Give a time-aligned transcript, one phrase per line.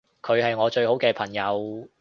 [0.23, 1.87] 佢係我最好嘅朋友